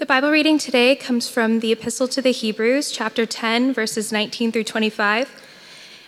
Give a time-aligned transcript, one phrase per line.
[0.00, 4.50] The Bible reading today comes from the Epistle to the Hebrews, chapter 10, verses 19
[4.50, 5.30] through 25.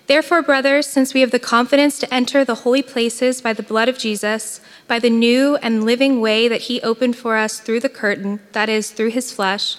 [0.07, 3.91] Therefore, brothers, since we have the confidence to enter the holy places by the blood
[3.91, 7.91] of Jesus, by the new and living way that he opened for us through the
[7.91, 9.77] curtain, that is, through his flesh,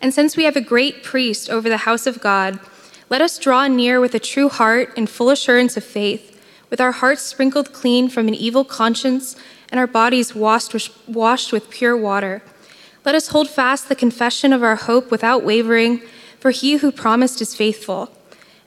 [0.00, 2.58] and since we have a great priest over the house of God,
[3.10, 6.40] let us draw near with a true heart and full assurance of faith,
[6.70, 9.36] with our hearts sprinkled clean from an evil conscience
[9.68, 12.40] and our bodies washed with, pure water.
[13.02, 16.02] Let us hold fast the confession of our hope without wavering,
[16.38, 18.10] for he who promised is faithful.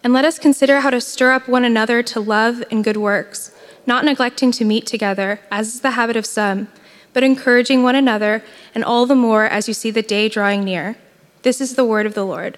[0.03, 3.51] And let us consider how to stir up one another to love and good works,
[3.85, 6.67] not neglecting to meet together, as is the habit of some,
[7.13, 8.43] but encouraging one another,
[8.73, 10.97] and all the more as you see the day drawing near.
[11.43, 12.57] This is the word of the Lord.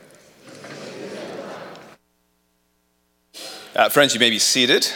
[3.76, 4.88] Uh, friends, you may be seated.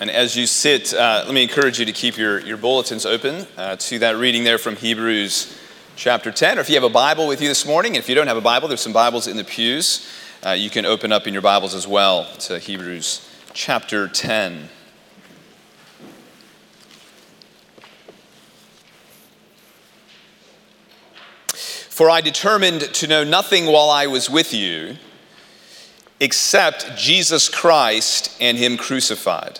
[0.00, 3.46] And as you sit, uh, let me encourage you to keep your, your bulletins open
[3.56, 5.56] uh, to that reading there from Hebrews
[5.98, 6.58] chapter 10.
[6.58, 8.36] Or if you have a Bible with you this morning, and if you don't have
[8.36, 10.08] a Bible, there's some Bibles in the pews.
[10.46, 14.68] Uh, you can open up in your Bibles as well to Hebrews chapter 10.
[21.48, 24.96] For I determined to know nothing while I was with you
[26.20, 29.58] except Jesus Christ and Him crucified.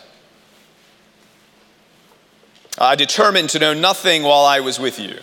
[2.79, 5.19] I determined to know nothing while I was with you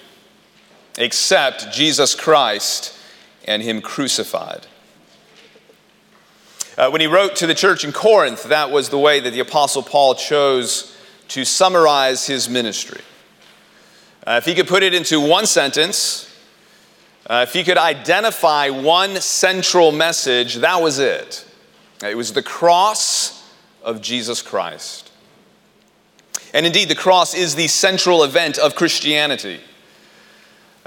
[0.97, 2.97] except Jesus Christ
[3.45, 4.67] and Him crucified.
[6.77, 9.39] Uh, when he wrote to the church in Corinth, that was the way that the
[9.39, 10.93] Apostle Paul chose
[11.29, 13.01] to summarize his ministry.
[14.27, 16.29] Uh, if he could put it into one sentence,
[17.27, 21.45] uh, if he could identify one central message, that was it.
[22.03, 23.49] It was the cross
[23.81, 25.11] of Jesus Christ.
[26.53, 29.61] And indeed, the cross is the central event of Christianity.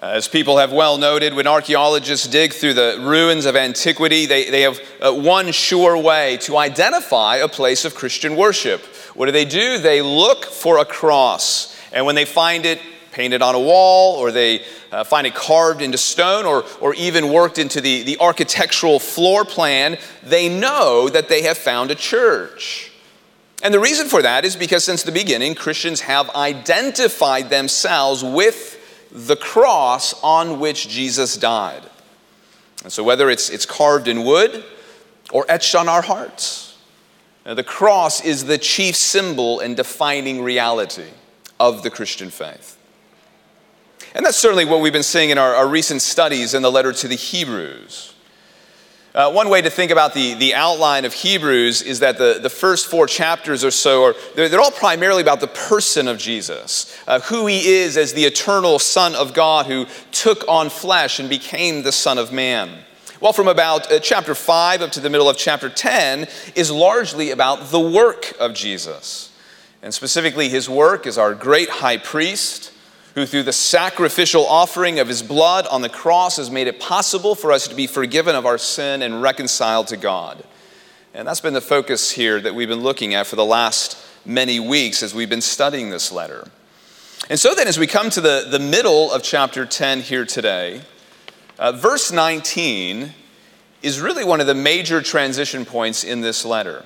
[0.01, 4.61] As people have well noted, when archaeologists dig through the ruins of antiquity, they, they
[4.61, 8.81] have uh, one sure way to identify a place of Christian worship.
[9.17, 9.78] What do they do?
[9.78, 11.77] They look for a cross.
[11.93, 12.81] And when they find it
[13.11, 14.62] painted on a wall, or they
[14.93, 19.45] uh, find it carved into stone, or, or even worked into the, the architectural floor
[19.45, 22.93] plan, they know that they have found a church.
[23.65, 28.78] And the reason for that is because since the beginning, Christians have identified themselves with
[29.11, 31.83] the cross on which Jesus died.
[32.85, 34.65] And so, whether it's, it's carved in wood
[35.33, 36.79] or etched on our hearts,
[37.45, 41.09] uh, the cross is the chief symbol and defining reality
[41.59, 42.77] of the Christian faith.
[44.15, 46.93] And that's certainly what we've been seeing in our, our recent studies in the letter
[46.93, 48.15] to the Hebrews.
[49.15, 52.51] Uh, one way to think about the, the outline of Hebrews is that the, the
[52.51, 56.95] first four chapters or so are they're, they're all primarily about the person of Jesus,
[57.07, 61.29] uh, who he is as the eternal Son of God who took on flesh and
[61.29, 62.85] became the Son of Man.
[63.21, 67.31] Well, from about uh, chapter 5 up to the middle of chapter 10 is largely
[67.31, 69.33] about the work of Jesus.
[69.83, 72.73] And specifically, his work as our great high priest
[73.15, 77.35] who through the sacrificial offering of his blood on the cross has made it possible
[77.35, 80.43] for us to be forgiven of our sin and reconciled to God.
[81.15, 84.61] And that's been the focus here that we've been looking at for the last many
[84.61, 86.49] weeks as we've been studying this letter.
[87.31, 90.83] And so then, as we come to the, the middle of chapter 10 here today,
[91.59, 93.13] uh, verse 19
[93.83, 96.85] is really one of the major transition points in this letter.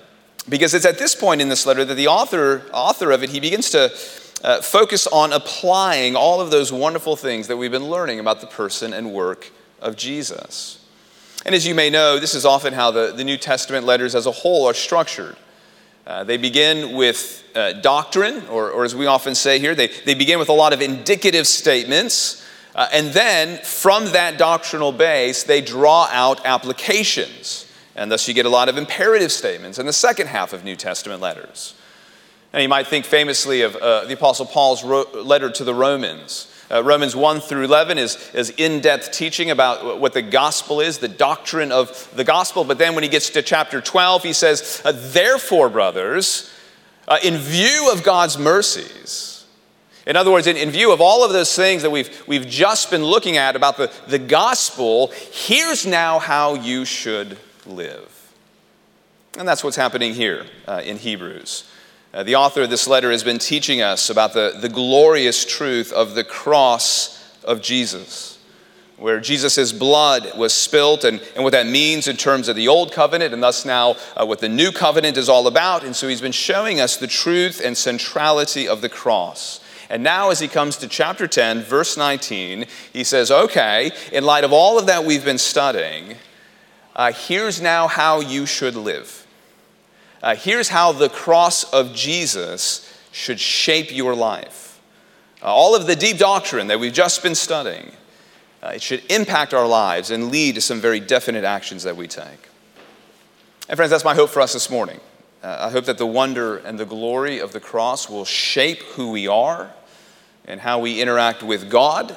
[0.49, 3.41] Because it's at this point in this letter that the author, author of it, he
[3.41, 3.93] begins to
[4.43, 8.47] uh, focus on applying all of those wonderful things that we've been learning about the
[8.47, 10.85] person and work of Jesus.
[11.45, 14.27] And as you may know, this is often how the, the New Testament letters as
[14.27, 15.37] a whole are structured.
[16.07, 20.15] Uh, they begin with uh, doctrine, or, or, as we often say here, they, they
[20.15, 22.45] begin with a lot of indicative statements.
[22.75, 27.71] Uh, and then from that doctrinal base, they draw out applications.
[27.95, 30.77] And thus you get a lot of imperative statements in the second half of New
[30.77, 31.75] Testament letters.
[32.53, 36.49] And you might think famously of uh, the Apostle Paul's ro- letter to the Romans.
[36.71, 40.99] Uh, Romans 1 through 11 is, is in depth teaching about what the gospel is,
[40.99, 42.65] the doctrine of the gospel.
[42.65, 46.51] But then when he gets to chapter 12, he says, uh, Therefore, brothers,
[47.09, 49.45] uh, in view of God's mercies,
[50.07, 52.91] in other words, in, in, view of all of those things that we've, we've just
[52.91, 58.33] been looking at about the, the gospel, here's now how you should live.
[59.39, 61.71] And that's what's happening here uh, in Hebrews.
[62.15, 65.91] Uh, the author of this letter has been teaching us about the, the glorious truth
[65.93, 68.39] of the cross of Jesus,
[68.99, 72.93] where Jesus' blood was spilt and, and what that means in terms of the old
[72.93, 75.85] covenant, and thus now uh, what the new covenant is all about.
[75.85, 79.61] And so he's been showing us the truth and centrality of the cross.
[79.89, 84.45] And now, as he comes to chapter 10, verse 19, he says, Okay, in light
[84.45, 86.17] of all of that we've been studying,
[86.95, 89.22] uh, here's now how you should live.
[90.23, 94.81] Uh, here's how the cross of Jesus should shape your life.
[95.43, 97.91] Uh, all of the deep doctrine that we've just been studying,
[98.63, 102.07] uh, it should impact our lives and lead to some very definite actions that we
[102.07, 102.49] take.
[103.69, 105.01] And, friends, that's my hope for us this morning.
[105.43, 109.11] Uh, I hope that the wonder and the glory of the cross will shape who
[109.11, 109.73] we are
[110.45, 112.17] and how we interact with God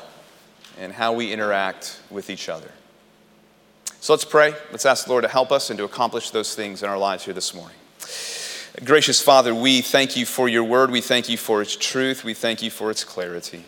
[0.80, 2.70] and how we interact with each other.
[4.00, 4.54] So let's pray.
[4.72, 7.26] Let's ask the Lord to help us and to accomplish those things in our lives
[7.26, 7.78] here this morning.
[8.84, 10.92] Gracious Father, we thank you for your word.
[10.92, 12.26] We thank you for its truth.
[12.26, 13.64] We thank you for its clarity.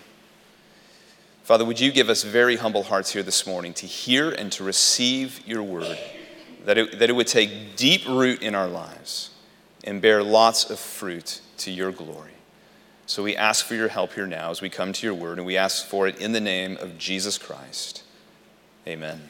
[1.43, 4.65] Father, would you give us very humble hearts here this morning to hear and to
[4.65, 5.97] receive your word,
[6.65, 9.29] that it, that it would take deep root in our lives
[9.85, 12.33] and bear lots of fruit to your glory.
[13.05, 15.47] So we ask for your help here now as we come to your word, and
[15.47, 18.03] we ask for it in the name of Jesus Christ.
[18.85, 19.29] Amen.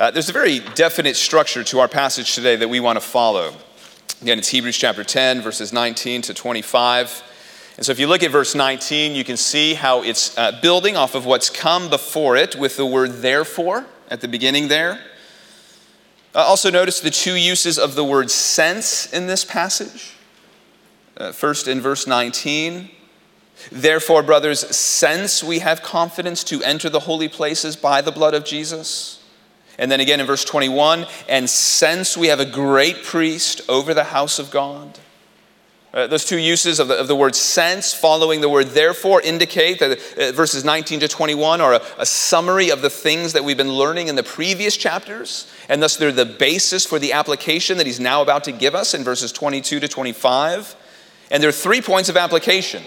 [0.00, 3.52] Uh, there's a very definite structure to our passage today that we want to follow.
[4.22, 7.22] Again, it's Hebrews chapter 10, verses 19 to 25.
[7.76, 10.96] And so if you look at verse 19, you can see how it's uh, building
[10.96, 15.02] off of what's come before it with the word therefore at the beginning there.
[16.34, 20.14] Uh, also, notice the two uses of the word since in this passage.
[21.18, 22.88] Uh, first, in verse 19,
[23.70, 28.46] therefore, brothers, since we have confidence to enter the holy places by the blood of
[28.46, 29.19] Jesus.
[29.80, 34.04] And then again in verse 21, and since we have a great priest over the
[34.04, 34.98] house of God.
[35.92, 39.80] Uh, those two uses of the, of the word since following the word therefore indicate
[39.80, 43.56] that uh, verses 19 to 21 are a, a, summary of the things that we've
[43.56, 47.86] been learning in the previous chapters, and thus they're the basis for the application that
[47.86, 50.76] he's now about to give us in verses 22 to 25.
[51.32, 52.84] And there are three points of application,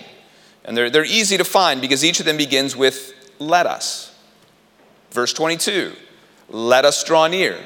[0.64, 4.16] and they're, they're easy to find because each of them begins with let us.
[5.12, 5.92] Verse 22,
[6.54, 7.60] let us draw near.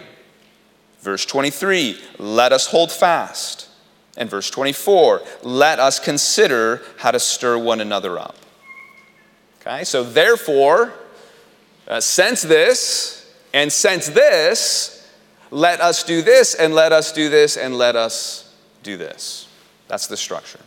[1.02, 3.70] Verse 23, let us hold fast.
[4.18, 8.36] And verse 24, let us consider how to stir one another up.
[9.62, 10.94] Okay, so therefore,
[11.88, 15.08] uh, since this, and since this,
[15.52, 19.48] let us do this, and let us do this, and let us do this.
[19.88, 20.60] That's the structure.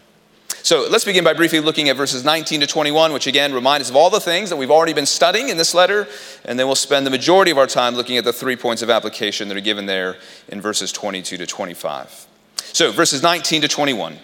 [0.63, 3.89] So let's begin by briefly looking at verses 19 to 21, which again remind us
[3.89, 6.07] of all the things that we've already been studying in this letter,
[6.45, 8.91] and then we'll spend the majority of our time looking at the three points of
[8.91, 10.17] application that are given there
[10.49, 12.27] in verses 22 to 25.
[12.73, 14.19] So, verses 19 to 21.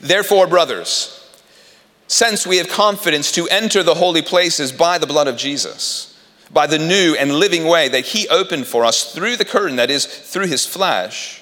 [0.00, 1.16] Therefore, brothers,
[2.06, 6.18] since we have confidence to enter the holy places by the blood of Jesus,
[6.52, 9.90] by the new and living way that he opened for us through the curtain, that
[9.90, 11.39] is, through his flesh,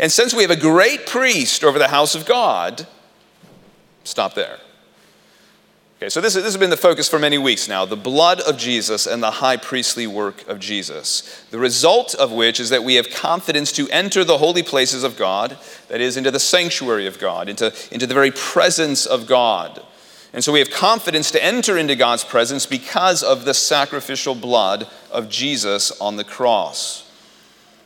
[0.00, 2.86] and since we have a great priest over the house of God,
[4.04, 4.58] stop there.
[6.02, 8.56] Okay, so this, this has been the focus for many weeks now the blood of
[8.56, 11.44] Jesus and the high priestly work of Jesus.
[11.52, 15.16] The result of which is that we have confidence to enter the holy places of
[15.16, 15.56] God,
[15.86, 19.80] that is, into the sanctuary of God, into, into the very presence of God.
[20.32, 24.88] And so we have confidence to enter into God's presence because of the sacrificial blood
[25.12, 27.08] of Jesus on the cross.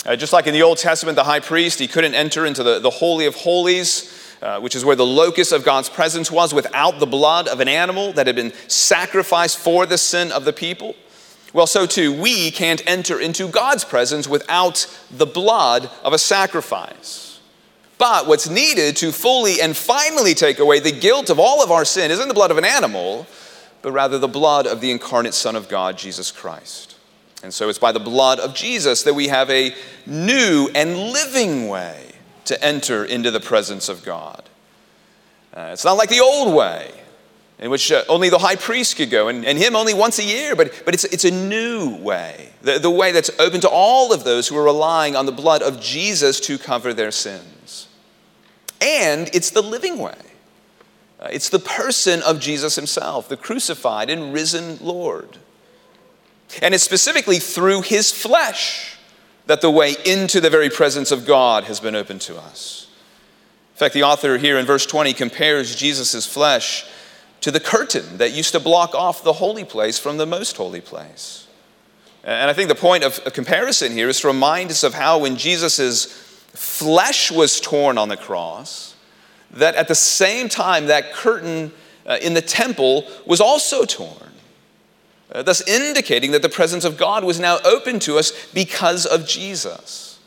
[0.07, 2.79] Uh, just like in the Old Testament, the high priest, he couldn't enter into the,
[2.79, 6.99] the Holy of Holies uh, which is where the locus of God's presence was, without
[6.99, 10.95] the blood of an animal that had been sacrificed for the sin of the people.
[11.53, 17.41] Well, so too, we can't enter into God's presence without the blood of a sacrifice.
[17.99, 21.87] But what's needed to fully and finally take away the guilt of all of our
[21.87, 23.27] sin isn't the blood of an animal,
[23.81, 26.96] but rather the blood of the incarnate Son of God, Jesus Christ.
[27.47, 29.73] And so it's by the blood of Jesus that we have a
[30.05, 32.11] new and living way
[32.47, 34.43] to enter into the presence of God.
[35.55, 36.91] Uh, it's not like the old way,
[37.61, 40.25] in which uh, only the high priest could go, and, and him only once a
[40.25, 44.13] year, but, but it's, it's a new way, the, the way that's open to all
[44.13, 47.87] of those who are relying on the blood of Jesus to cover their sins.
[48.81, 50.19] And it's the living way.
[51.21, 55.39] Uh, it's the person of Jesus himself, the crucified and risen Lord.
[56.63, 58.97] And it's specifically through his flesh
[59.47, 62.89] that the way into the very presence of God has been opened to us.
[63.75, 66.87] In fact, the author here in verse 20 compares Jesus' flesh
[67.43, 70.81] to the curtain that used to block off the holy place from the most holy
[70.81, 71.47] place.
[72.25, 75.37] And I think the point of comparison here is to remind us of how when
[75.37, 76.07] Jesus'
[76.55, 78.97] flesh was torn on the cross,
[79.53, 81.71] that at the same time that curtain
[82.05, 84.26] uh, in the temple was also torn
[85.33, 89.27] uh, thus indicating that the presence of God was now open to us because of
[89.27, 90.19] Jesus.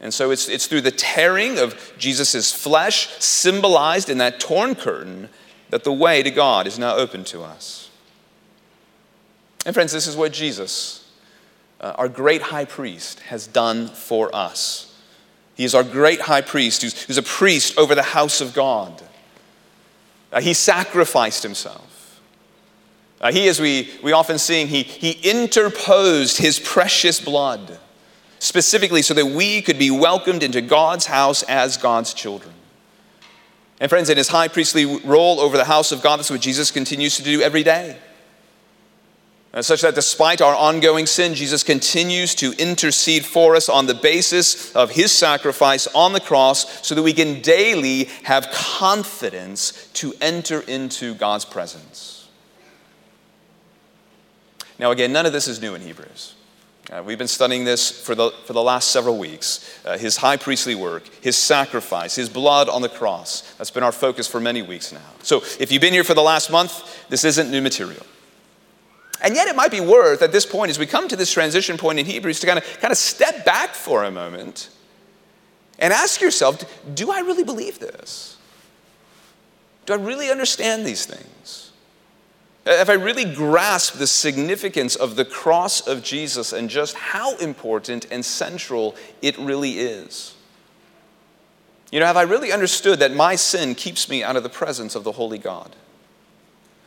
[0.00, 5.28] And so it's, it's through the tearing of Jesus' flesh, symbolized in that torn curtain,
[5.68, 7.90] that the way to God is now open to us.
[9.66, 11.06] And, friends, this is what Jesus,
[11.80, 14.98] uh, our great high priest, has done for us.
[15.54, 19.02] He is our great high priest who's, who's a priest over the house of God.
[20.32, 21.89] Uh, he sacrificed himself.
[23.20, 27.78] Uh, he, as we, we often sing, he, he interposed his precious blood
[28.38, 32.54] specifically so that we could be welcomed into God's house as God's children.
[33.78, 36.70] And, friends, in his high priestly role over the house of God, that's what Jesus
[36.70, 37.98] continues to do every day.
[39.52, 43.94] Uh, such that despite our ongoing sin, Jesus continues to intercede for us on the
[43.94, 50.14] basis of his sacrifice on the cross so that we can daily have confidence to
[50.20, 52.19] enter into God's presence.
[54.80, 56.34] Now, again, none of this is new in Hebrews.
[56.90, 59.78] Uh, we've been studying this for the, for the last several weeks.
[59.84, 63.42] Uh, his high priestly work, his sacrifice, his blood on the cross.
[63.58, 65.10] That's been our focus for many weeks now.
[65.22, 68.06] So if you've been here for the last month, this isn't new material.
[69.22, 71.76] And yet, it might be worth at this point, as we come to this transition
[71.76, 74.70] point in Hebrews, to kind of, kind of step back for a moment
[75.78, 78.38] and ask yourself do I really believe this?
[79.84, 81.69] Do I really understand these things?
[82.66, 88.06] If I really grasp the significance of the cross of Jesus and just how important
[88.10, 90.34] and central it really is.
[91.90, 94.94] You know, have I really understood that my sin keeps me out of the presence
[94.94, 95.74] of the Holy God?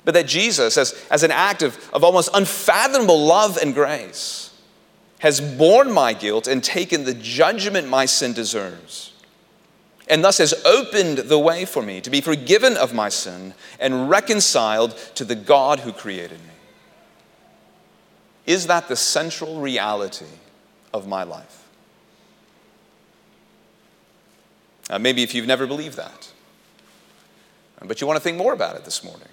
[0.05, 4.53] But that Jesus, as, as an act of, of almost unfathomable love and grace,
[5.19, 9.12] has borne my guilt and taken the judgment my sin deserves
[10.07, 14.09] and thus has opened the way for me to be forgiven of my sin and
[14.09, 16.53] reconciled to the God who created me.
[18.45, 20.25] Is that the central reality
[20.93, 21.67] of my life?
[24.89, 26.31] Uh, maybe if you've never believed that,
[27.81, 29.29] uh, but you want to think more about it this morning.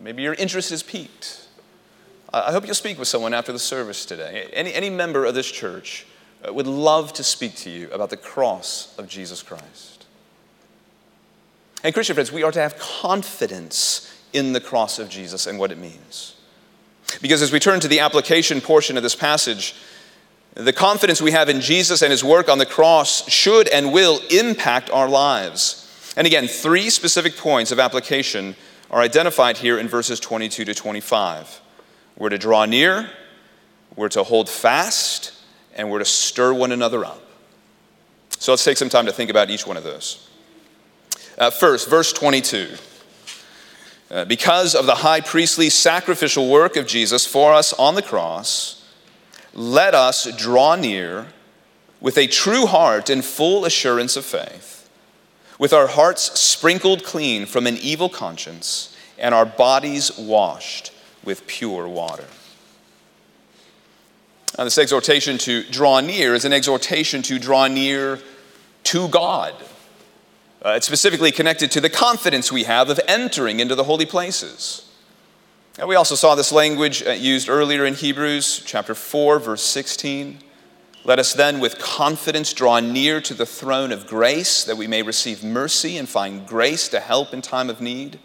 [0.00, 1.46] Maybe your interest is piqued.
[2.32, 4.50] I hope you'll speak with someone after the service today.
[4.52, 6.04] Any, any member of this church
[6.46, 10.06] Uh, would love to speak to you about the cross of Jesus Christ.
[11.82, 15.70] And, Christian friends, we are to have confidence in the cross of Jesus and what
[15.70, 16.34] it means.
[17.20, 19.74] Because as we turn to the application portion of this passage,
[20.54, 24.20] the confidence we have in Jesus and his work on the cross should and will
[24.30, 26.12] impact our lives.
[26.16, 28.56] And again, three specific points of application
[28.90, 31.60] are identified here in verses 22 to 25.
[32.16, 33.10] We're to draw near,
[33.96, 35.33] we're to hold fast,
[35.74, 37.20] and we're to stir one another up.
[38.38, 40.28] So let's take some time to think about each one of those.
[41.36, 42.74] Uh, first, verse 22.
[44.10, 48.86] Uh, because of the high priestly sacrificial work of Jesus for us on the cross,
[49.52, 51.28] let us draw near
[52.00, 54.88] with a true heart and full assurance of faith,
[55.58, 60.92] with our hearts sprinkled clean from an evil conscience and our bodies washed
[61.24, 62.26] with pure water.
[64.56, 68.20] Now, this exhortation to draw near is an exhortation to draw near
[68.84, 69.54] to God.
[70.64, 74.90] Uh, it's specifically connected to the confidence we have of entering into the holy places.
[75.78, 80.38] And we also saw this language uh, used earlier in Hebrews chapter 4, verse 16.
[81.02, 85.02] Let us then with confidence draw near to the throne of grace that we may
[85.02, 88.20] receive mercy and find grace to help in time of need.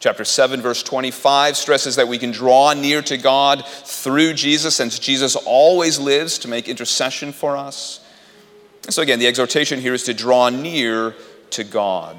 [0.00, 4.98] Chapter 7, verse 25 stresses that we can draw near to God through Jesus, since
[4.98, 8.00] Jesus always lives to make intercession for us.
[8.88, 11.14] So, again, the exhortation here is to draw near
[11.50, 12.16] to God.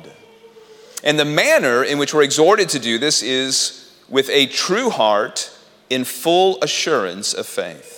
[1.04, 5.52] And the manner in which we're exhorted to do this is with a true heart
[5.90, 7.91] in full assurance of faith.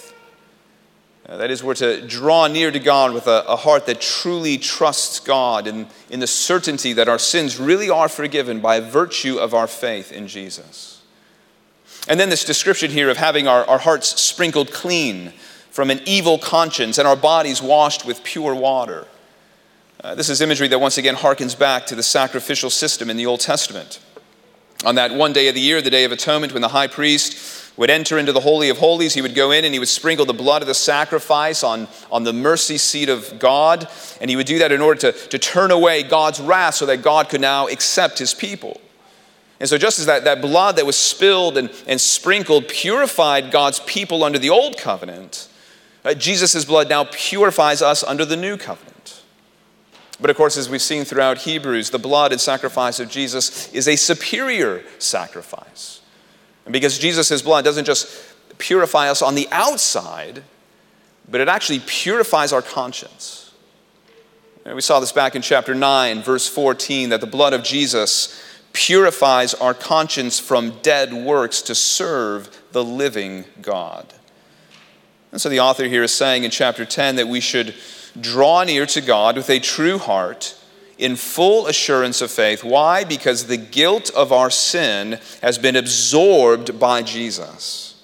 [1.34, 4.56] Uh, that is, we're to draw near to God with a, a heart that truly
[4.56, 9.56] trusts God and in the certainty that our sins really are forgiven by virtue of
[9.56, 11.02] our faith in Jesus.
[12.08, 15.34] And then this description here of having our, our hearts sprinkled clean
[15.72, 19.08] from an evil conscience and our bodies washed with pure water.
[20.04, 23.26] Uh, this is imagery that once again harkens back to the sacrificial system in the
[23.26, 24.00] Old Testament.
[24.86, 27.63] On that one day of the year, the Day of Atonement, when the high priest
[27.76, 29.14] would enter into the Holy of Holies.
[29.14, 32.24] He would go in and he would sprinkle the blood of the sacrifice on, on
[32.24, 33.88] the mercy seat of God.
[34.22, 37.02] And he would do that in order to, to turn away God's wrath so that
[37.02, 38.80] God could now accept his people.
[39.60, 43.80] And so, just as that, that blood that was spilled and, and sprinkled purified God's
[43.82, 45.48] people under the old covenant,
[46.04, 49.24] uh, Jesus' blood now purifies us under the new covenant.
[50.20, 53.88] But of course, as we've seen throughout Hebrews, the blood and sacrifice of Jesus is
[53.88, 56.02] a superior sacrifice.
[56.66, 60.44] And because Jesus' blood doesn't just purify us on the outside,
[61.30, 63.52] but it actually purifies our conscience.
[64.66, 68.42] And we saw this back in chapter 9, verse 14, that the blood of Jesus
[68.72, 74.14] purifies our conscience from dead works to serve the living God.
[75.32, 77.76] And so the author here is saying in chapter 10 that we should
[78.20, 80.56] draw near to God with a true heart
[80.98, 82.64] in full assurance of faith.
[82.64, 83.04] Why?
[83.04, 88.02] Because the guilt of our sin has been absorbed by Jesus.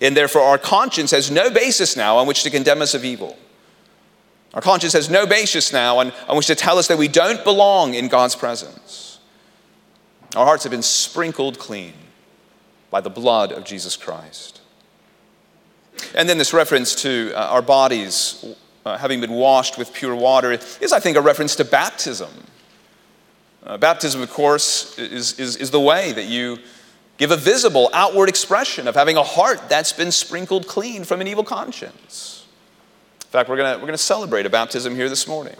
[0.00, 3.36] And therefore, our conscience has no basis now on which to condemn us of evil.
[4.54, 7.42] Our conscience has no basis now on, on which to tell us that we don't
[7.44, 9.18] belong in God's presence.
[10.36, 11.94] Our hearts have been sprinkled clean
[12.90, 14.60] by the blood of Jesus Christ.
[16.14, 18.44] And then this reference to uh, our bodies
[18.88, 22.30] uh, having been washed with pure water is, I think, a reference to baptism.
[23.62, 26.58] Uh, baptism, of course, is, is, is the way that you
[27.18, 31.28] give a visible outward expression of having a heart that's been sprinkled clean from an
[31.28, 32.46] evil conscience.
[33.20, 35.56] In fact, we're going we're going to celebrate a baptism here this morning.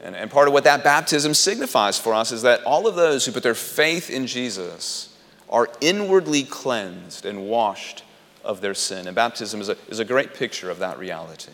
[0.00, 3.26] And, and part of what that baptism signifies for us is that all of those
[3.26, 5.12] who put their faith in Jesus
[5.50, 8.04] are inwardly cleansed and washed
[8.44, 9.08] of their sin.
[9.08, 11.50] And baptism is a, is a great picture of that reality.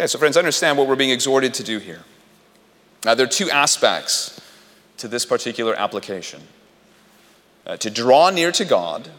[0.00, 2.00] Okay, so friends, understand what we're being exhorted to do here.
[3.04, 4.40] Now, there are two aspects
[4.96, 6.40] to this particular application
[7.66, 9.10] uh, to draw near to God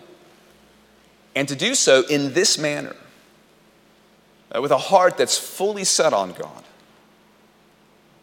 [1.35, 2.95] and to do so in this manner,
[4.55, 6.63] uh, with a heart that's fully set on God.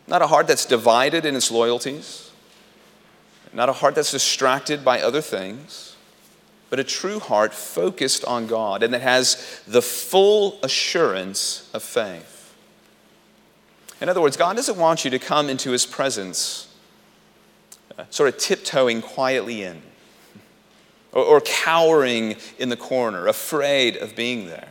[0.09, 2.33] Not a heart that's divided in its loyalties,
[3.53, 5.95] not a heart that's distracted by other things,
[6.71, 12.35] but a true heart focused on God and that has the full assurance of faith.
[14.01, 16.69] In other words, God doesn't want you to come into His presence
[17.99, 19.83] uh, sort of tiptoeing quietly in
[21.13, 24.69] or, or, cowering in the corner, afraid of being there.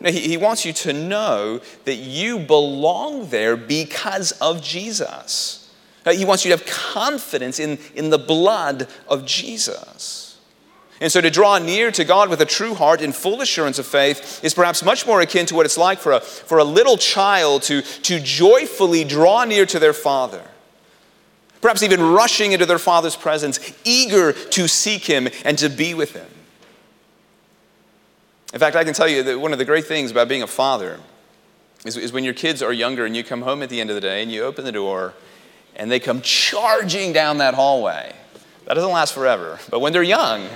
[0.00, 5.74] No, he, he wants you to know that you belong there because of Jesus.
[6.06, 10.27] Uh, he wants you to have confidence in, in the blood of Jesus.
[11.00, 13.86] And so to draw near to God with a true heart in full assurance of
[13.86, 16.96] faith is perhaps much more akin to what it's like for a, for a little
[16.96, 20.42] child to, to joyfully draw near to their father.
[21.60, 26.14] Perhaps even rushing into their father's presence, eager to seek him and to be with
[26.14, 26.26] him.
[28.52, 30.46] In fact, I can tell you that one of the great things about being a
[30.46, 30.98] father
[31.84, 33.94] is, is when your kids are younger and you come home at the end of
[33.94, 35.14] the day and you open the door
[35.76, 38.12] and they come charging down that hallway.
[38.64, 40.48] That doesn't last forever, but when they're young,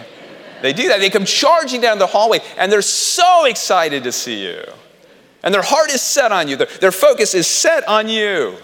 [0.62, 1.00] they do that.
[1.00, 4.62] They come charging down the hallway and they're so excited to see you.
[5.42, 8.56] And their heart is set on you, their, their focus is set on you.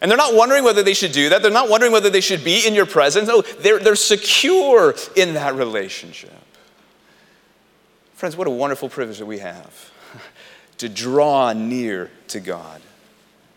[0.00, 1.42] And they're not wondering whether they should do that.
[1.42, 3.26] They're not wondering whether they should be in your presence.
[3.26, 6.32] No, they're, they're secure in that relationship.
[8.12, 9.90] Friends, what a wonderful privilege that we have
[10.78, 12.80] to draw near to God.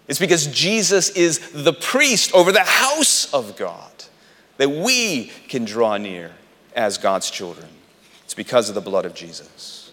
[0.08, 3.92] It's because Jesus is the priest over the house of God
[4.56, 6.32] that we can draw near
[6.78, 7.68] as God's children.
[8.24, 9.92] It's because of the blood of Jesus.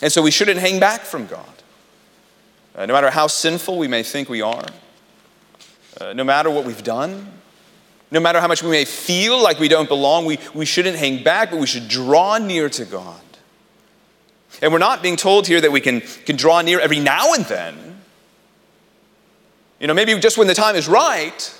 [0.00, 1.44] And so we shouldn't hang back from God.
[2.74, 4.64] Uh, no matter how sinful we may think we are,
[6.00, 7.30] uh, no matter what we've done,
[8.10, 11.22] no matter how much we may feel like we don't belong, we, we shouldn't hang
[11.22, 13.20] back, but we should draw near to God.
[14.62, 17.44] And we're not being told here that we can, can draw near every now and
[17.44, 18.00] then.
[19.78, 21.59] You know, maybe just when the time is right,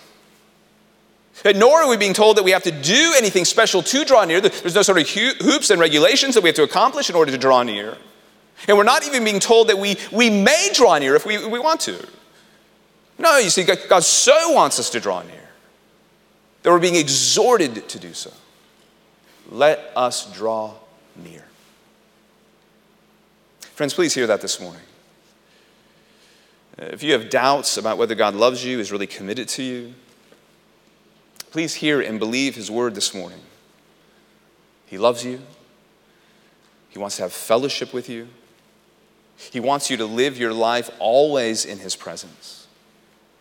[1.44, 4.40] nor are we being told that we have to do anything special to draw near.
[4.40, 7.38] There's no sort of hoops and regulations that we have to accomplish in order to
[7.38, 7.96] draw near.
[8.68, 11.58] And we're not even being told that we, we may draw near if we, we
[11.58, 12.06] want to.
[13.18, 15.48] No, you see, God so wants us to draw near
[16.62, 18.32] that we're being exhorted to do so.
[19.50, 20.74] Let us draw
[21.16, 21.44] near.
[23.60, 24.82] Friends, please hear that this morning.
[26.78, 29.94] If you have doubts about whether God loves you, is really committed to you,
[31.50, 33.40] Please hear and believe his word this morning.
[34.86, 35.40] He loves you.
[36.88, 38.28] He wants to have fellowship with you.
[39.36, 42.66] He wants you to live your life always in his presence.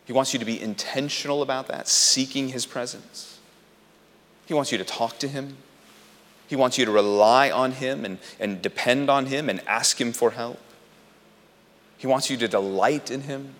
[0.06, 3.39] He wants you to be intentional about that, seeking his presence.
[4.45, 5.58] He wants you to talk to him.
[6.48, 10.13] He wants you to rely on him and, and depend on him and ask him
[10.13, 10.60] for help.
[11.98, 13.54] He wants you to delight in him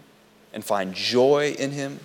[0.54, 2.00] and find joy in him.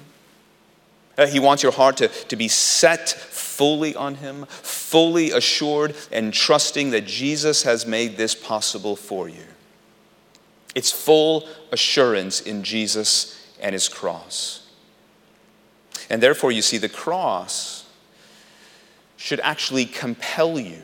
[1.16, 6.32] Uh, he wants your heart to, to be set fully on Him, fully assured and
[6.32, 9.44] trusting that Jesus has made this possible for you.
[10.74, 14.68] It's full assurance in Jesus and His cross.
[16.10, 17.86] And therefore, you see, the cross
[19.16, 20.82] should actually compel you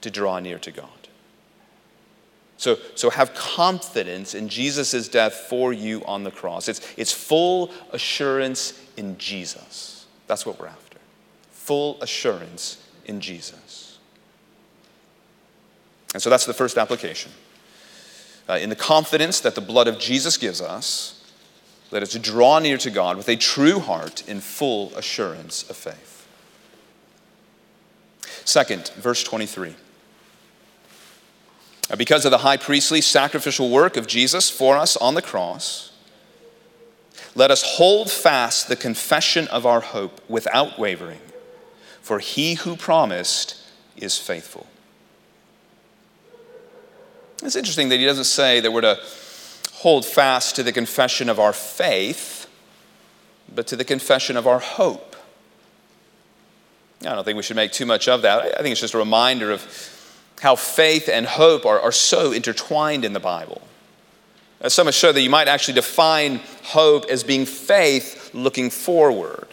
[0.00, 1.03] to draw near to God.
[2.64, 6.66] So, so have confidence in Jesus' death for you on the cross.
[6.66, 10.06] It's, it's full assurance in Jesus.
[10.28, 10.96] That's what we're after.
[11.50, 13.98] Full assurance in Jesus.
[16.14, 17.32] And so that's the first application.
[18.48, 21.22] Uh, in the confidence that the blood of Jesus gives us,
[21.90, 26.26] let us draw near to God with a true heart in full assurance of faith.
[28.46, 29.74] Second, verse 23.
[31.90, 35.92] Uh, because of the high priestly sacrificial work of Jesus for us on the cross,
[37.34, 41.20] let us hold fast the confession of our hope without wavering,
[42.00, 43.56] for he who promised
[43.96, 44.66] is faithful.
[47.42, 48.98] It's interesting that he doesn't say that we're to
[49.72, 52.48] hold fast to the confession of our faith,
[53.52, 55.16] but to the confession of our hope.
[57.02, 58.58] I don't think we should make too much of that.
[58.58, 59.60] I think it's just a reminder of
[60.44, 63.62] how faith and hope are, are so intertwined in the Bible.
[64.60, 69.48] As some have shown that you might actually define hope as being faith looking forward,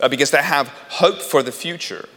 [0.00, 2.08] uh, because to have hope for the future,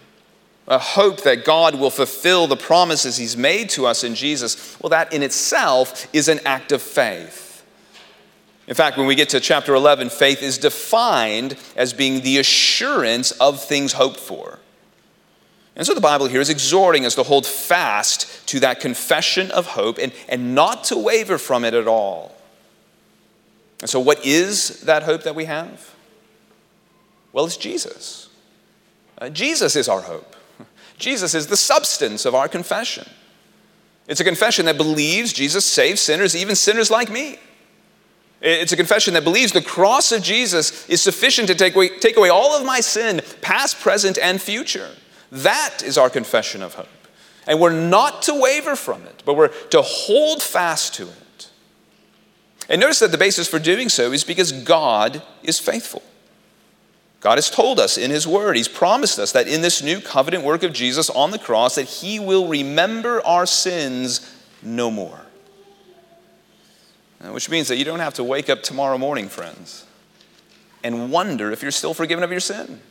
[0.70, 4.90] a hope that God will fulfill the promises He's made to us in Jesus, well,
[4.90, 7.66] that in itself is an act of faith.
[8.68, 13.32] In fact, when we get to chapter 11, faith is defined as being the assurance
[13.32, 14.61] of things hoped for.
[15.82, 19.66] And so the Bible here is exhorting us to hold fast to that confession of
[19.66, 22.36] hope and, and not to waver from it at all.
[23.80, 25.96] And so, what is that hope that we have?
[27.34, 28.30] Well, it's Jesus.
[29.18, 30.36] Uh, Jesus is our hope.
[31.00, 33.10] Jesus is the substance of our confession.
[34.08, 37.40] It's a confession that believes Jesus saves sinners, even sinners like me.
[38.40, 42.18] It's a confession that believes the cross of Jesus is sufficient to take away, take
[42.18, 44.92] away all of my sin, past, present, and future.
[45.32, 46.88] That is our confession of hope.
[47.48, 51.50] And we're not to waver from it, but we're to hold fast to it.
[52.70, 56.04] And notice that the basis for doing so is because God is faithful.
[57.20, 60.44] God has told us in His Word, He's promised us that in this new covenant
[60.44, 65.20] work of Jesus on the cross, that He will remember our sins no more.
[67.24, 69.86] Which means that you don't have to wake up tomorrow morning, friends,
[70.84, 72.82] and wonder if you're still forgiven of your sin.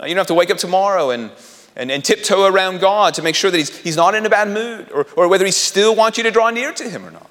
[0.00, 1.30] Uh, you don't have to wake up tomorrow and,
[1.74, 4.48] and, and tiptoe around God to make sure that he's, he's not in a bad
[4.48, 7.30] mood or, or whether He still wants you to draw near to Him or not.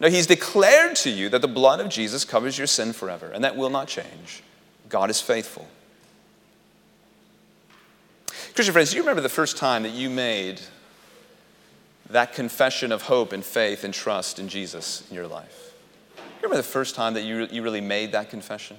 [0.00, 3.44] No, He's declared to you that the blood of Jesus covers your sin forever, and
[3.44, 4.42] that will not change.
[4.88, 5.68] God is faithful.
[8.54, 10.60] Christian friends, do you remember the first time that you made
[12.10, 15.74] that confession of hope and faith and trust in Jesus in your life?
[16.16, 18.76] Do you remember the first time that you, you really made that confession?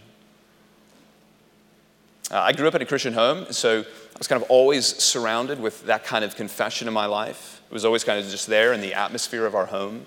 [2.29, 5.59] Uh, I grew up in a Christian home, so I was kind of always surrounded
[5.61, 7.61] with that kind of confession in my life.
[7.69, 10.05] It was always kind of just there in the atmosphere of our home.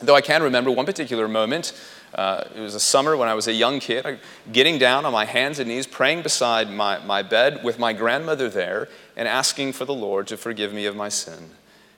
[0.00, 1.72] Though I can remember one particular moment.
[2.14, 4.18] Uh, it was a summer when I was a young kid,
[4.52, 8.50] getting down on my hands and knees, praying beside my, my bed with my grandmother
[8.50, 11.50] there, and asking for the Lord to forgive me of my sin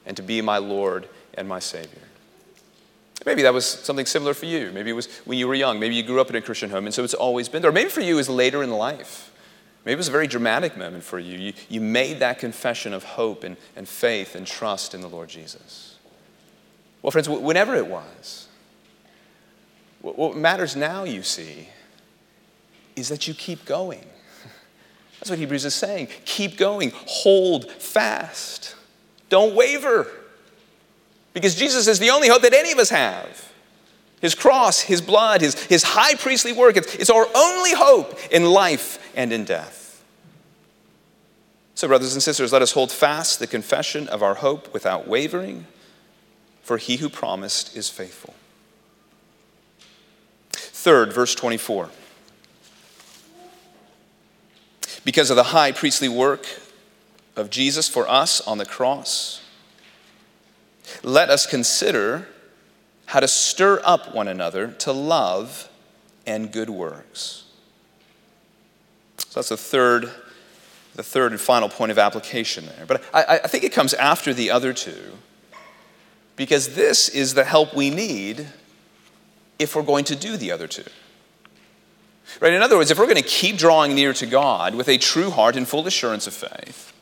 [0.07, 2.03] and to be my Lord and my Savior.
[3.27, 4.71] Maybe that was something similar for you.
[4.73, 5.81] Maybe it was when you were young.
[5.81, 7.73] Maybe you grew up in a Christian home, and so it's always been there.
[7.73, 9.33] Maybe for you, was later in life.
[9.85, 11.39] Maybe it was a very dramatic moment for you.
[11.39, 15.29] You, you made that confession of hope and, and faith and trust in the Lord
[15.29, 15.99] Jesus.
[17.03, 18.49] Well, friends, whenever it was,
[20.01, 21.69] what matters now, you see,
[22.97, 24.05] is that you keep going.
[25.19, 26.09] That's what Hebrews is saying.
[26.25, 28.75] Keep going, hold fast,
[29.29, 30.11] don't waver.
[31.35, 33.53] Because Jesus is the only hope that any of us have.
[34.25, 38.47] His cross, His blood, His, his high priestly work, it's, it's our only hope in
[38.47, 40.03] life and in death.
[41.75, 45.67] So, brothers and sisters, let us hold fast the confession of our hope without wavering
[46.63, 48.33] for he who promised is faithful.
[50.53, 51.91] Third, verse 24.
[55.05, 56.47] Because of the high priestly work
[57.37, 59.45] of Jesus for us on the cross,
[61.03, 62.29] let us consider
[63.07, 65.69] how to stir up one another to love
[66.27, 67.45] and good works.
[69.19, 70.11] So that's the third,
[70.95, 72.87] the third and final point of application there.
[72.87, 75.19] But I, I think it comes after the other two
[76.37, 78.47] because this is the help we need
[79.59, 80.85] if we're going to do the other two.
[82.41, 82.53] Right?
[82.53, 85.31] In other words, if we're going to keep drawing near to God with a true
[85.31, 86.94] heart and full assurance of faith,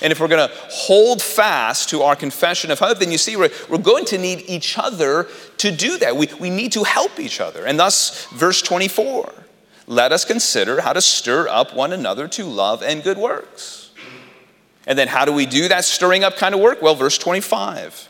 [0.00, 3.36] and if we're going to hold fast to our confession of hope, then you see,
[3.36, 5.26] we're, we're going to need each other
[5.58, 6.16] to do that.
[6.16, 7.64] We, we need to help each other.
[7.66, 9.32] And thus, verse 24
[9.88, 13.90] let us consider how to stir up one another to love and good works.
[14.86, 16.82] And then how do we do that stirring up kind of work?
[16.82, 18.08] Well, verse 25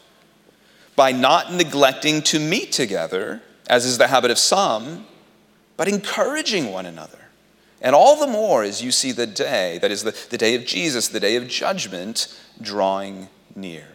[0.96, 5.06] by not neglecting to meet together, as is the habit of some,
[5.76, 7.27] but encouraging one another.
[7.80, 10.66] And all the more as you see the day, that is the, the day of
[10.66, 13.86] Jesus, the day of judgment, drawing near.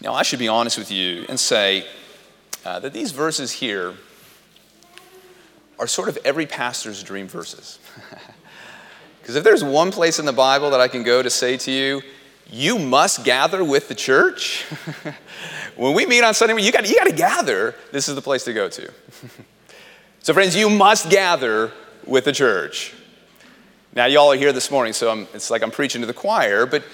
[0.00, 1.84] Now, I should be honest with you and say
[2.64, 3.94] uh, that these verses here
[5.78, 7.78] are sort of every pastor's dream verses.
[9.28, 11.70] Because if there's one place in the Bible that I can go to say to
[11.70, 12.00] you,
[12.50, 14.64] you must gather with the church.
[15.76, 17.74] when we meet on Sunday, you got, you got to gather.
[17.92, 18.90] This is the place to go to.
[20.28, 21.72] so, friends, you must gather
[22.04, 22.92] with the church.
[23.94, 26.66] Now, y'all are here this morning, so I'm, it's like I'm preaching to the choir,
[26.66, 26.84] but,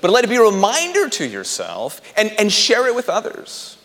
[0.00, 3.76] but let it be a reminder to yourself and, and share it with others.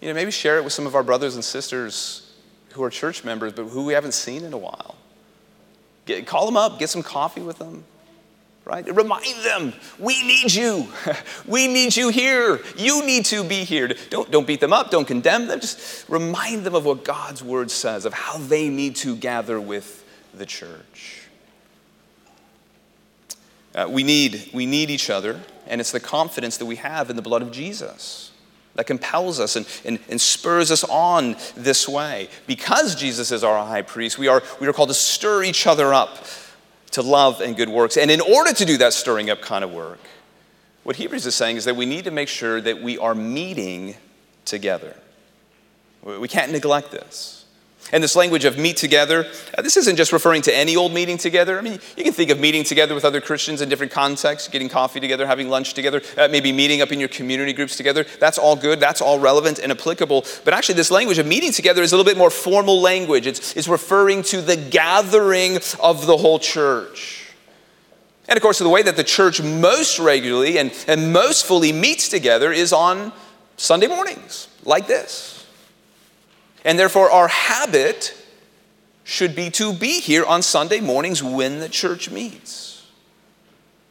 [0.00, 2.34] You know, maybe share it with some of our brothers and sisters
[2.72, 4.96] who are church members, but who we haven't seen in a while.
[6.06, 7.84] Get, call them up, get some coffee with them
[8.64, 8.86] right?
[8.94, 10.88] Remind them, we need you.
[11.46, 12.60] We need you here.
[12.76, 13.94] You need to be here.
[14.08, 15.60] Don't, don't beat them up, don't condemn them.
[15.60, 20.04] Just remind them of what God's word says, of how they need to gather with
[20.32, 21.22] the church.
[23.74, 27.16] Uh, we, need, we need each other, and it's the confidence that we have in
[27.16, 28.32] the blood of Jesus
[28.74, 32.28] that compels us and, and, and, spurs us on this way.
[32.46, 35.94] Because Jesus is our high priest, we are, we are called to stir each other
[35.94, 36.24] up
[36.94, 37.96] to love and good works.
[37.96, 39.98] And in order to do that stirring up kind of work,
[40.84, 43.96] what Hebrews is saying is that we need to make sure that we are meeting
[44.44, 44.96] together.
[46.02, 47.43] We can't neglect this.
[47.92, 51.18] And this language of meet together, uh, this isn't just referring to any old meeting
[51.18, 51.58] together.
[51.58, 54.68] I mean, you can think of meeting together with other Christians in different contexts, getting
[54.68, 58.04] coffee together, having lunch together, uh, maybe meeting up in your community groups together.
[58.18, 60.24] That's all good, that's all relevant and applicable.
[60.44, 63.26] But actually, this language of meeting together is a little bit more formal language.
[63.26, 67.32] It's, it's referring to the gathering of the whole church.
[68.28, 72.08] And of course, the way that the church most regularly and, and most fully meets
[72.08, 73.12] together is on
[73.58, 75.33] Sunday mornings, like this.
[76.64, 78.14] And therefore, our habit
[79.04, 82.86] should be to be here on Sunday mornings when the church meets.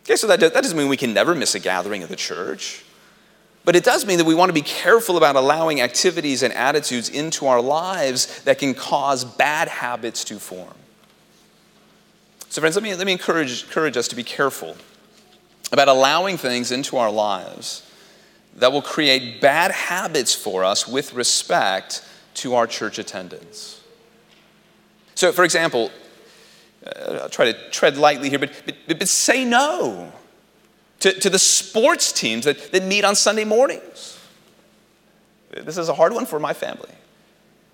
[0.04, 2.84] Okay, so that, that doesn't mean we can never miss a gathering of the church.
[3.64, 7.08] But it does mean that we want to be careful about allowing activities and attitudes
[7.08, 10.74] into our lives that can cause bad habits to form.
[12.50, 14.76] So, friends, let me, let me encourage, encourage us to be careful
[15.72, 17.90] about allowing things into our lives
[18.58, 23.82] that will create bad habits for us with respect to our church attendance.
[25.16, 25.92] So, for example,
[26.86, 30.12] uh, I'll try to tread lightly here, but, but, but say no
[31.00, 34.20] to, to the sports teams that, that meet on Sunday mornings.
[35.52, 36.90] This is a hard one for my family.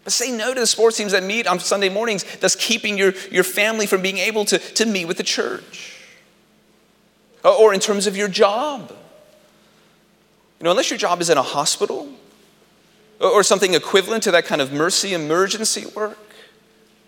[0.03, 3.13] But say no to the sports teams that meet on Sunday mornings, thus keeping your,
[3.31, 5.95] your family from being able to, to meet with the church.
[7.43, 8.89] Or in terms of your job.
[10.59, 12.09] You know, unless your job is in a hospital
[13.19, 16.17] or something equivalent to that kind of mercy emergency work.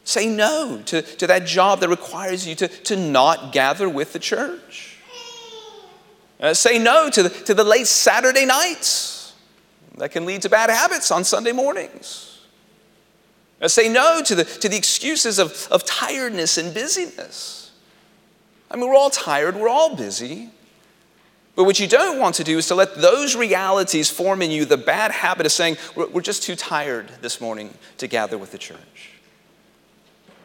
[0.03, 4.19] Say no to, to that job that requires you to, to not gather with the
[4.19, 4.97] church.
[6.39, 9.35] Uh, say no to the, to the late Saturday nights
[9.97, 12.41] that can lead to bad habits on Sunday mornings.
[13.61, 17.71] Uh, say no to the, to the excuses of, of tiredness and busyness.
[18.71, 20.49] I mean, we're all tired, we're all busy.
[21.61, 24.65] But what you don't want to do is to let those realities form in you
[24.65, 28.57] the bad habit of saying, we're just too tired this morning to gather with the
[28.57, 29.11] church.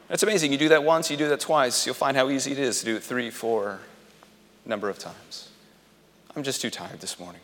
[0.08, 0.52] That's amazing.
[0.52, 2.84] You do that once, you do that twice, you'll find how easy it is to
[2.84, 3.78] do it three, four
[4.66, 5.48] number of times.
[6.36, 7.40] I'm just too tired this morning.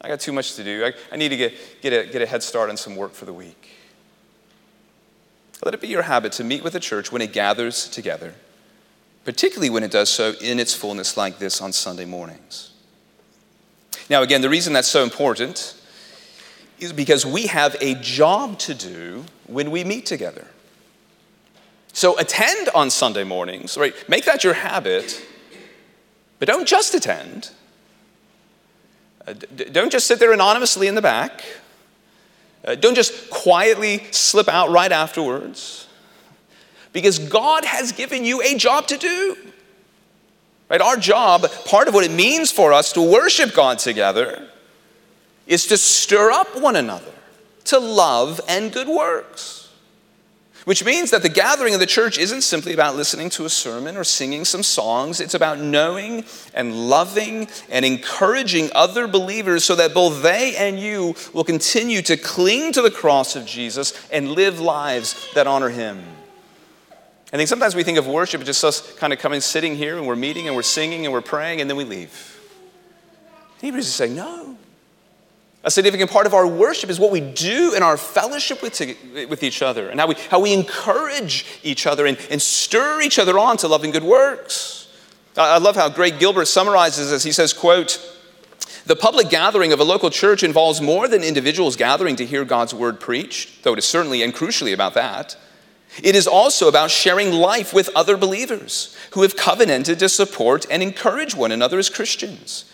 [0.00, 0.84] I got too much to do.
[0.86, 3.24] I, I need to get, get, a, get a head start on some work for
[3.24, 3.70] the week.
[5.64, 8.34] Let it be your habit to meet with the church when it gathers together,
[9.24, 12.72] particularly when it does so in its fullness like this on Sunday mornings.
[14.08, 15.74] Now, again, the reason that's so important
[16.78, 20.46] is because we have a job to do when we meet together.
[21.92, 23.94] So attend on Sunday mornings, right?
[24.08, 25.24] Make that your habit,
[26.38, 27.50] but don't just attend.
[29.26, 31.42] Uh, d- don't just sit there anonymously in the back.
[32.64, 35.88] Uh, don't just quietly slip out right afterwards.
[36.92, 39.36] Because God has given you a job to do.
[40.68, 40.80] Right?
[40.80, 44.48] Our job, part of what it means for us to worship God together,
[45.46, 47.12] is to stir up one another
[47.66, 49.62] to love and good works.
[50.64, 53.96] Which means that the gathering of the church isn't simply about listening to a sermon
[53.96, 55.20] or singing some songs.
[55.20, 56.24] It's about knowing
[56.54, 62.16] and loving and encouraging other believers so that both they and you will continue to
[62.16, 66.02] cling to the cross of Jesus and live lives that honor Him.
[67.32, 69.96] I think sometimes we think of worship as just us kind of coming, sitting here,
[69.98, 72.40] and we're meeting, and we're singing, and we're praying, and then we leave.
[73.60, 74.56] Hebrews is saying, no.
[75.64, 78.80] A significant part of our worship is what we do in our fellowship with,
[79.28, 83.18] with each other and how we, how we encourage each other and, and stir each
[83.18, 84.88] other on to loving good works.
[85.36, 87.24] I love how Greg Gilbert summarizes this.
[87.24, 88.00] He says, quote,
[88.86, 92.72] the public gathering of a local church involves more than individuals gathering to hear God's
[92.72, 95.36] word preached, though it is certainly and crucially about that.
[96.02, 100.82] It is also about sharing life with other believers who have covenanted to support and
[100.82, 102.72] encourage one another as Christians.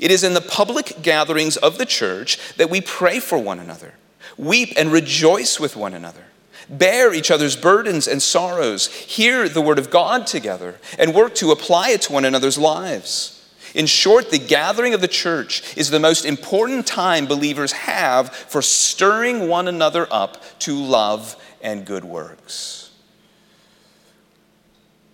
[0.00, 3.94] It is in the public gatherings of the church that we pray for one another,
[4.38, 6.24] weep and rejoice with one another,
[6.70, 11.50] bear each other's burdens and sorrows, hear the word of God together, and work to
[11.50, 13.38] apply it to one another's lives.
[13.74, 18.60] In short, the gathering of the church is the most important time believers have for
[18.60, 22.90] stirring one another up to love and good works.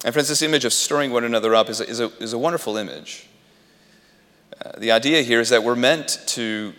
[0.04, 2.38] And friends, this image of stirring one another up is a, is a, is a
[2.38, 3.28] wonderful image.
[4.64, 6.72] Uh, the idea here is that we're meant to,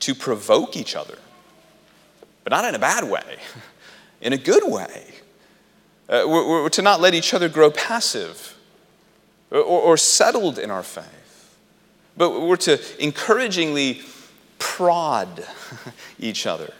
[0.00, 1.18] to provoke each other,
[2.44, 3.38] but not in a bad way,
[4.20, 5.04] in a good way.
[6.08, 8.56] Uh, we're, we're, to not let each other grow passive
[9.50, 11.56] or, or settled in our faith,
[12.16, 14.02] but we're to encouragingly
[14.58, 15.46] prod
[16.18, 16.72] each other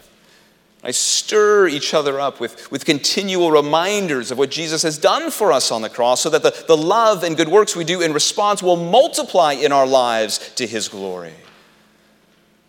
[0.85, 5.53] I stir each other up with, with continual reminders of what Jesus has done for
[5.53, 8.13] us on the cross so that the, the love and good works we do in
[8.13, 11.35] response will multiply in our lives to his glory.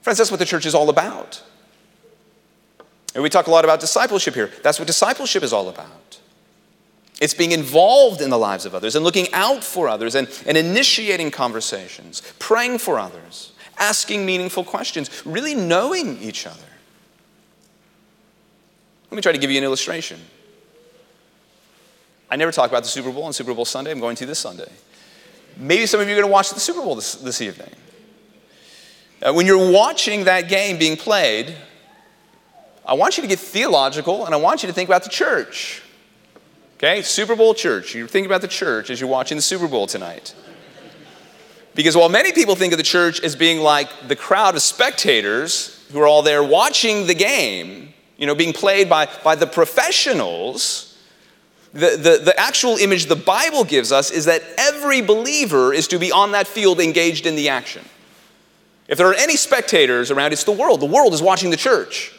[0.01, 1.41] Friends, that's what the church is all about.
[3.15, 4.51] And we talk a lot about discipleship here.
[4.61, 6.19] That's what discipleship is all about.
[7.19, 10.57] It's being involved in the lives of others and looking out for others and, and
[10.57, 16.59] initiating conversations, praying for others, asking meaningful questions, really knowing each other.
[19.13, 20.19] Let me try to give you an illustration.
[22.31, 23.91] I never talk about the Super Bowl on Super Bowl Sunday.
[23.91, 24.71] I'm going to this Sunday.
[25.55, 27.69] Maybe some of you are going to watch the Super Bowl this, this evening.
[29.21, 31.55] Uh, when you're watching that game being played,
[32.83, 35.83] I want you to get theological and I want you to think about the church.
[36.77, 37.03] Okay?
[37.03, 37.93] Super Bowl church.
[37.93, 40.33] You're thinking about the church as you're watching the Super Bowl tonight.
[41.75, 45.85] Because while many people think of the church as being like the crowd of spectators
[45.91, 47.92] who are all there watching the game,
[48.23, 50.97] you know, being played by, by the professionals,
[51.73, 55.99] the, the, the actual image the Bible gives us is that every believer is to
[55.99, 57.83] be on that field engaged in the action.
[58.87, 60.79] If there are any spectators around, it's the world.
[60.79, 62.13] The world is watching the church,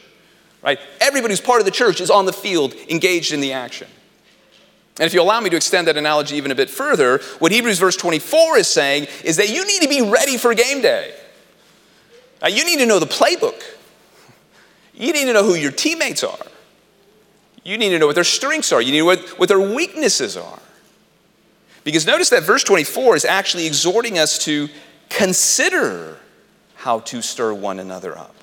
[0.62, 0.78] right?
[1.00, 3.88] Everybody who's part of the church is on the field engaged in the action.
[4.98, 7.78] And if you allow me to extend that analogy even a bit further, what Hebrews
[7.78, 11.14] verse 24 is saying is that you need to be ready for game day.
[12.42, 13.62] Now, you need to know the playbook.
[14.94, 16.46] You need to know who your teammates are.
[17.64, 18.80] You need to know what their strengths are.
[18.80, 20.58] You need to know what, what their weaknesses are.
[21.82, 24.68] Because notice that verse 24 is actually exhorting us to
[25.08, 26.18] consider
[26.76, 28.34] how to stir one another up.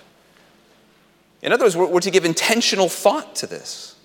[1.41, 3.95] In other words, we're, we're to give intentional thought to this.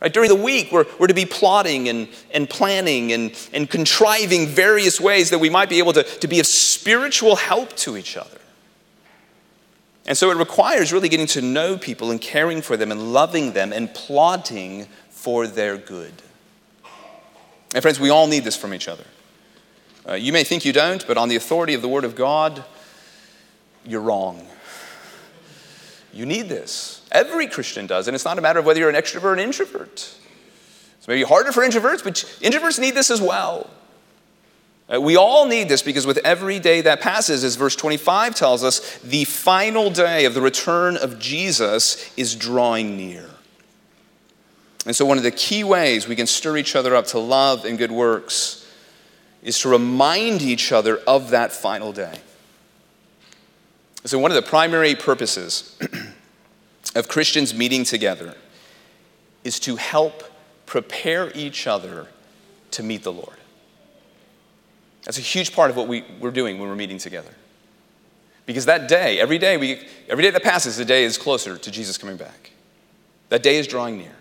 [0.00, 0.12] Right?
[0.12, 5.00] During the week, we're, we're to be plotting and, and planning and, and contriving various
[5.00, 8.38] ways that we might be able to, to be of spiritual help to each other.
[10.08, 13.52] And so it requires really getting to know people and caring for them and loving
[13.52, 16.14] them and plotting for their good.
[17.74, 19.04] And friends, we all need this from each other.
[20.08, 22.64] Uh, you may think you don't, but on the authority of the Word of God,
[23.84, 24.46] you're wrong.
[26.14, 27.06] You need this.
[27.12, 29.40] Every Christian does, and it's not a matter of whether you're an extrovert or an
[29.40, 30.16] introvert.
[30.96, 33.68] It's maybe harder for introverts, but introverts need this as well.
[34.92, 38.64] Uh, we all need this because with every day that passes, as verse 25 tells
[38.64, 43.28] us, the final day of the return of Jesus is drawing near.
[44.86, 47.66] And so, one of the key ways we can stir each other up to love
[47.66, 48.66] and good works
[49.42, 52.18] is to remind each other of that final day.
[54.04, 55.78] So, one of the primary purposes
[56.94, 58.34] of Christians meeting together
[59.44, 60.24] is to help
[60.64, 62.06] prepare each other
[62.70, 63.37] to meet the Lord.
[65.08, 67.30] That's a huge part of what we, we're doing when we're meeting together.
[68.44, 71.70] Because that day, every day, we, every day that passes, the day is closer to
[71.70, 72.50] Jesus coming back.
[73.30, 74.14] That day is drawing near.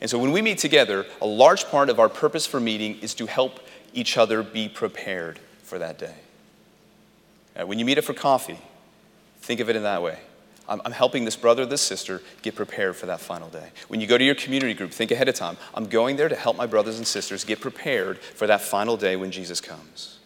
[0.00, 3.12] And so when we meet together, a large part of our purpose for meeting is
[3.16, 3.60] to help
[3.92, 6.14] each other be prepared for that day.
[7.54, 8.58] Uh, when you meet up for coffee,
[9.42, 10.18] think of it in that way.
[10.68, 13.70] I'm, I'm helping this brother or this sister get prepared for that final day.
[13.88, 15.56] When you go to your community group, think ahead of time.
[15.74, 19.16] I'm going there to help my brothers and sisters get prepared for that final day
[19.16, 20.18] when Jesus comes.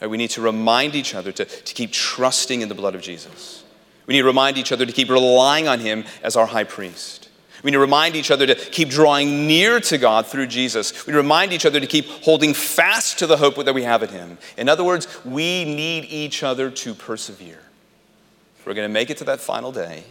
[0.00, 3.02] Right, we need to remind each other to, to keep trusting in the blood of
[3.02, 3.62] Jesus.
[4.06, 7.28] We need to remind each other to keep relying on him as our high priest.
[7.62, 11.06] We need to remind each other to keep drawing near to God through Jesus.
[11.06, 14.08] We remind each other to keep holding fast to the hope that we have in
[14.08, 14.38] Him.
[14.56, 17.60] In other words, we need each other to persevere.
[18.62, 20.04] If we're going to make it to that final day,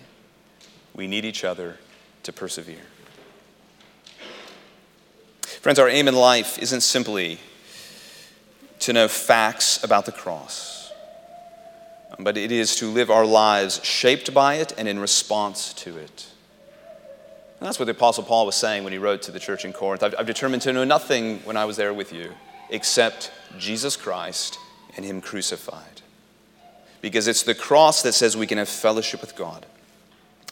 [0.94, 1.78] we need each other
[2.24, 2.84] to persevere.
[5.40, 7.40] Friends, our aim in life isn't simply
[8.80, 10.92] to know facts about the cross,
[12.20, 16.28] but it is to live our lives shaped by it and in response to it.
[17.62, 19.72] And that's what the Apostle Paul was saying when he wrote to the church in
[19.72, 20.04] Corinth.
[20.04, 22.34] I've, I've determined to know nothing when I was there with you
[22.70, 24.58] except Jesus Christ
[24.98, 25.91] and Him crucified.
[27.02, 29.66] Because it's the cross that says we can have fellowship with God.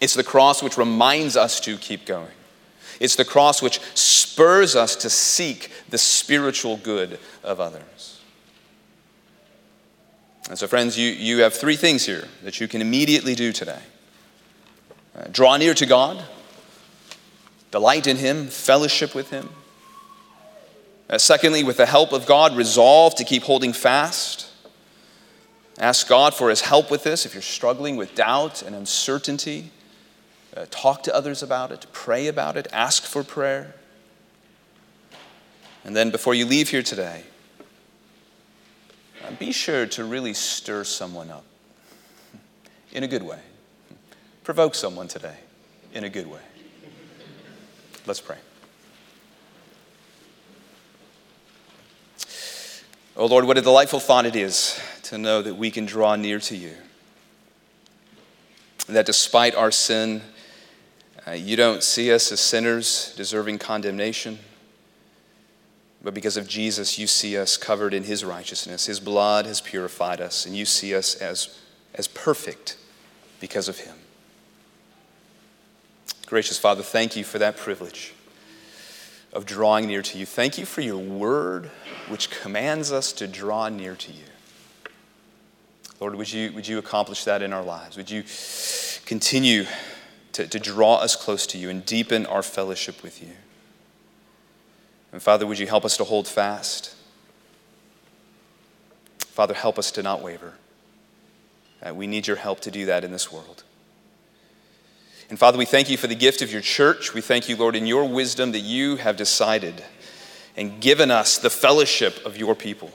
[0.02, 2.32] It's the cross which reminds us to keep going.
[3.00, 8.20] It's the cross which spurs us to seek the spiritual good of others.
[10.50, 13.82] And so, friends, you, you have three things here that you can immediately do today
[15.16, 16.24] uh, draw near to God,
[17.72, 19.50] delight in Him, fellowship with Him.
[21.10, 24.49] Uh, secondly, with the help of God, resolve to keep holding fast.
[25.80, 29.72] Ask God for His help with this if you're struggling with doubt and uncertainty.
[30.56, 33.76] Uh, talk to others about it, pray about it, ask for prayer.
[35.86, 37.24] And then before you leave here today,
[39.24, 41.46] uh, be sure to really stir someone up
[42.92, 43.40] in a good way.
[44.44, 45.38] Provoke someone today
[45.94, 46.42] in a good way.
[48.06, 48.38] Let's pray.
[53.16, 54.80] Oh Lord, what a delightful thought it is
[55.10, 56.76] to know that we can draw near to you.
[58.88, 60.22] That despite our sin,
[61.28, 64.38] uh, you don't see us as sinners deserving condemnation,
[66.04, 68.86] but because of Jesus, you see us covered in his righteousness.
[68.86, 71.60] His blood has purified us, and you see us as,
[71.96, 72.78] as perfect
[73.40, 73.96] because of him.
[76.28, 78.14] Gracious Father, thank you for that privilege
[79.34, 80.28] of drawing near to you.
[80.28, 81.72] Thank you for your word,
[82.10, 84.26] which commands us to draw near to you.
[86.00, 87.98] Lord, would you, would you accomplish that in our lives?
[87.98, 88.24] Would you
[89.06, 89.66] continue
[90.34, 93.32] to, to draw us close to you and deepen our fellowship with you?
[95.12, 96.96] And Father, would you help us to hold fast?
[99.18, 100.54] Father, help us to not waver.
[101.82, 103.64] Uh, we need your help to do that in this world.
[105.30, 107.14] And Father, we thank you for the gift of your church.
[107.14, 109.84] We thank you, Lord, in your wisdom that you have decided
[110.58, 112.92] and given us the fellowship of your people.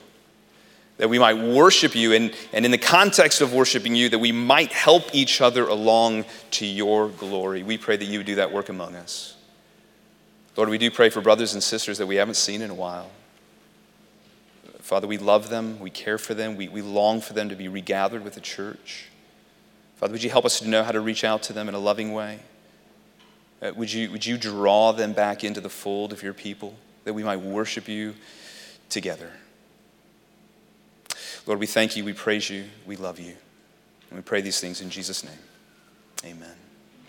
[0.97, 4.31] That we might worship you, and, and in the context of worshiping you, that we
[4.31, 7.63] might help each other along to your glory.
[7.63, 9.35] We pray that you would do that work among us.
[10.55, 13.11] Lord, we do pray for brothers and sisters that we haven't seen in a while.
[14.79, 17.67] Father, we love them, we care for them, we, we long for them to be
[17.67, 19.09] regathered with the church.
[19.95, 21.79] Father, would you help us to know how to reach out to them in a
[21.79, 22.39] loving way?
[23.61, 27.13] Uh, would, you, would you draw them back into the fold of your people that
[27.13, 28.13] we might worship you
[28.89, 29.31] together?
[31.45, 33.35] Lord, we thank you, we praise you, we love you.
[34.09, 35.33] And we pray these things in Jesus' name.
[36.25, 36.64] Amen.